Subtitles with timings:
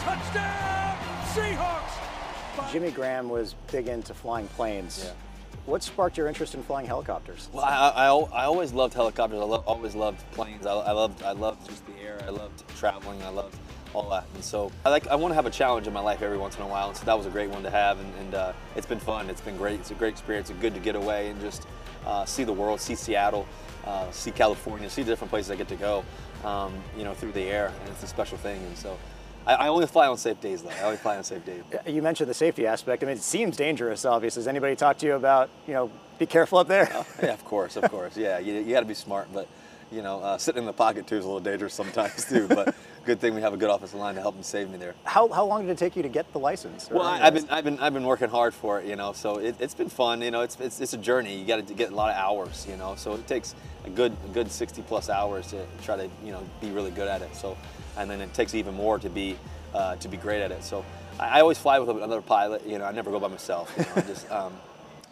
[0.00, 0.96] Touchdown,
[1.34, 2.72] Seahawks!
[2.72, 5.04] Jimmy Graham was big into flying planes.
[5.04, 5.12] Yeah.
[5.66, 7.50] What sparked your interest in flying helicopters?
[7.52, 9.38] Well, I, I, I always loved helicopters.
[9.38, 10.64] I lo- always loved planes.
[10.64, 12.18] I, I loved I loved just the air.
[12.26, 13.22] I loved traveling.
[13.22, 13.54] I loved
[13.92, 14.24] all that.
[14.34, 16.56] And so I like I want to have a challenge in my life every once
[16.56, 16.88] in a while.
[16.88, 18.00] And so that was a great one to have.
[18.00, 19.28] And, and uh, it's been fun.
[19.28, 19.80] It's been great.
[19.80, 20.48] It's a great experience.
[20.48, 21.66] It's good to get away and just
[22.06, 23.46] uh, see the world, see Seattle,
[23.84, 26.04] uh, see California, see the different places I get to go.
[26.42, 28.62] Um, you know, through the air, and it's a special thing.
[28.62, 28.96] And so.
[29.50, 30.70] I, I only fly on safe days, though.
[30.70, 31.62] I only fly on safe days.
[31.86, 33.02] You mentioned the safety aspect.
[33.02, 34.40] I mean, it seems dangerous, obviously.
[34.40, 36.88] Has anybody talked to you about, you know, be careful up there?
[36.94, 38.16] Oh, yeah, of course, of course.
[38.16, 39.48] Yeah, you, you got to be smart, but
[39.92, 42.46] you know, uh, sitting in the pocket too is a little dangerous sometimes too.
[42.48, 44.94] But good thing we have a good offensive line to help them save me there.
[45.04, 46.88] How, how long did it take you to get the license?
[46.90, 49.12] Well, I, I've been I've been I've been working hard for it, you know.
[49.12, 50.42] So it, it's been fun, you know.
[50.42, 51.38] It's, it's it's a journey.
[51.38, 52.94] You got to get a lot of hours, you know.
[52.96, 53.54] So it takes
[53.84, 57.08] a good a good 60 plus hours to try to you know be really good
[57.08, 57.34] at it.
[57.34, 57.56] So,
[57.96, 59.36] and then it takes even more to be
[59.74, 60.64] uh, to be great at it.
[60.64, 60.84] So
[61.18, 62.66] I, I always fly with another pilot.
[62.66, 63.72] You know, I never go by myself.
[63.76, 64.52] You know, just um,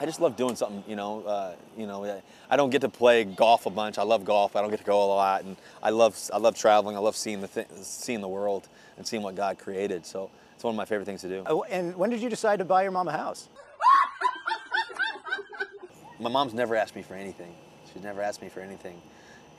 [0.00, 1.22] I just love doing something, you know.
[1.22, 3.96] Uh, you know, I don't get to play golf a bunch.
[3.96, 4.56] I love golf.
[4.56, 6.96] I don't get to go a lot, and I love I love traveling.
[6.96, 10.04] I love seeing the th- seeing the world and seeing what God created.
[10.04, 11.42] So it's one of my favorite things to do.
[11.46, 13.48] Oh, And when did you decide to buy your mom a house?
[16.20, 17.54] My mom's never asked me for anything.
[17.92, 19.00] She's never asked me for anything,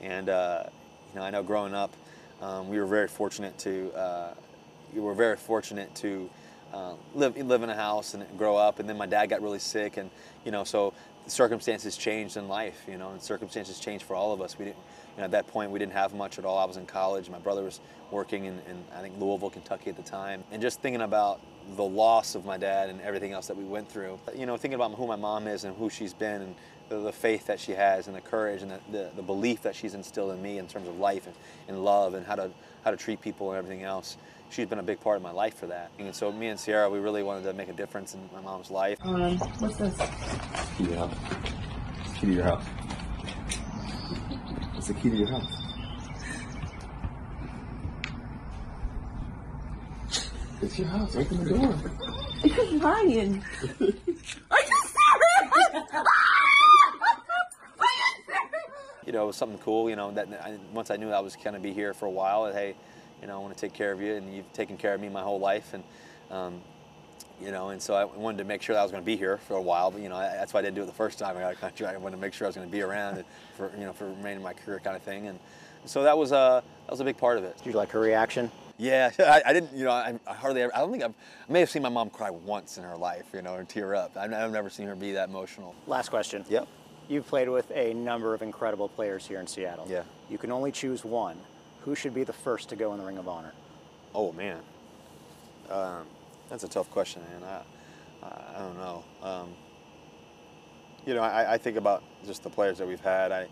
[0.00, 0.64] and uh,
[1.12, 1.92] you know, I know growing up,
[2.40, 4.34] um, we were very fortunate to uh,
[4.94, 6.28] we were very fortunate to
[6.72, 8.78] uh, live live in a house and grow up.
[8.78, 10.10] And then my dad got really sick, and
[10.44, 10.92] you know, so
[11.26, 12.84] circumstances changed in life.
[12.88, 14.58] You know, and circumstances changed for all of us.
[14.58, 14.78] We didn't.
[15.16, 16.58] You know, at that point, we didn't have much at all.
[16.58, 17.30] I was in college.
[17.30, 20.80] My brother was working in, in I think Louisville, Kentucky at the time, and just
[20.82, 21.40] thinking about
[21.76, 24.20] the loss of my dad and everything else that we went through.
[24.36, 26.54] You know, thinking about who my mom is and who she's been and
[26.88, 29.74] the, the faith that she has and the courage and the, the, the belief that
[29.74, 31.34] she's instilled in me in terms of life and,
[31.68, 32.50] and love and how to
[32.84, 34.16] how to treat people and everything else.
[34.50, 35.90] She's been a big part of my life for that.
[35.98, 38.70] And so me and Ciara, we really wanted to make a difference in my mom's
[38.70, 38.98] life.
[39.02, 39.96] Um, what's this?
[40.78, 41.16] Key to your house.
[42.14, 42.64] Key to your house.
[44.76, 45.66] It's the key to your house.
[50.62, 51.16] It's your house.
[51.16, 51.74] Open the door.
[52.44, 53.42] It's Ryan.
[53.80, 55.86] Are you serious?
[59.04, 61.36] you know, it was something cool, you know, that I, once I knew I was
[61.36, 62.74] going to be here for a while, hey,
[63.20, 65.08] you know, I want to take care of you, and you've taken care of me
[65.08, 65.82] my whole life, and,
[66.30, 66.60] um,
[67.40, 69.16] you know, and so I wanted to make sure that I was going to be
[69.16, 70.92] here for a while, but, you know, I, that's why I didn't do it the
[70.92, 71.94] first time I got a contract.
[71.94, 73.24] I wanted to make sure I was going to be around
[73.56, 75.38] for, you know, for remaining my career kind of thing, and
[75.84, 77.56] so that was, uh, that was a big part of it.
[77.58, 78.50] Did you like her reaction?
[78.78, 81.14] Yeah, I, I didn't, you know, I, I hardly ever, I don't think I've,
[81.48, 83.94] I may have seen my mom cry once in her life, you know, or tear
[83.94, 84.16] up.
[84.16, 85.74] I've, I've never seen her be that emotional.
[85.86, 86.44] Last question.
[86.48, 86.68] Yep.
[87.08, 89.86] You've played with a number of incredible players here in Seattle.
[89.88, 90.02] Yeah.
[90.28, 91.36] You can only choose one.
[91.82, 93.52] Who should be the first to go in the Ring of Honor?
[94.14, 94.58] Oh man,
[95.70, 96.06] um,
[96.48, 97.42] that's a tough question, man.
[98.22, 99.04] I, I, I don't know.
[99.22, 99.48] Um,
[101.06, 103.30] you know, I, I think about just the players that we've had.
[103.30, 103.46] I,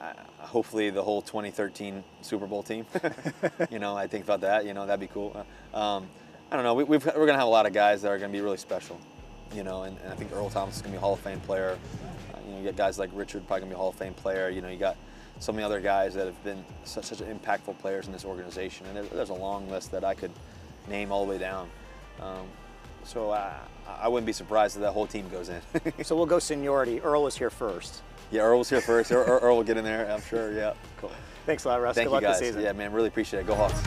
[0.00, 2.86] I hopefully the whole 2013 Super Bowl team.
[3.70, 4.64] you know, I think about that.
[4.64, 5.36] You know, that'd be cool.
[5.72, 6.08] Um,
[6.50, 6.74] I don't know.
[6.74, 8.98] We, we've, we're gonna have a lot of guys that are gonna be really special.
[9.54, 11.40] You know, and, and I think Earl Thomas is gonna be a Hall of Fame
[11.40, 11.78] player.
[12.34, 14.14] Uh, you know, you got guys like Richard probably gonna be a Hall of Fame
[14.14, 14.48] player.
[14.50, 14.96] You know, you got
[15.40, 18.96] so many other guys that have been such, such impactful players in this organization, and
[18.96, 20.32] there, there's a long list that I could
[20.88, 21.68] name all the way down.
[22.20, 22.46] Um,
[23.04, 23.54] so I,
[23.86, 25.60] I wouldn't be surprised if that whole team goes in.
[26.02, 27.00] so we'll go seniority.
[27.00, 28.02] Earl was here first.
[28.30, 29.12] yeah, Earl was here first.
[29.12, 30.52] Earl, Earl will get in there, I'm sure.
[30.52, 31.12] Yeah, cool.
[31.46, 31.94] Thanks a lot, Russ.
[31.94, 32.56] Thank Good you guys.
[32.56, 33.46] Yeah, man, really appreciate it.
[33.46, 33.80] Go Hawks.